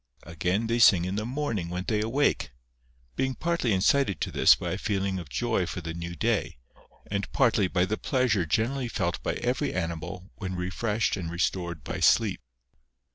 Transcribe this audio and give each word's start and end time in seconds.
Again, 0.23 0.65
they 0.65 0.79
sing 0.79 1.05
in 1.05 1.13
the 1.15 1.27
morning 1.27 1.69
when 1.69 1.85
they 1.87 2.01
awake; 2.01 2.49
being 3.15 3.35
partly 3.35 3.71
incited 3.71 4.19
to 4.21 4.31
this 4.31 4.55
by 4.55 4.71
a 4.71 4.77
feeling 4.79 5.19
of 5.19 5.29
joy 5.29 5.67
for 5.67 5.79
the 5.81 5.93
new 5.93 6.15
day, 6.15 6.57
and 7.11 7.31
partly 7.33 7.67
by 7.67 7.85
the 7.85 7.97
plea 7.99 8.27
sure 8.27 8.47
generally 8.47 8.87
felt 8.87 9.21
by 9.21 9.33
every 9.33 9.75
animal 9.75 10.31
when 10.37 10.55
refreshed 10.55 11.17
and 11.17 11.29
restored 11.29 11.83
by 11.83 11.99
sleep. 11.99 12.41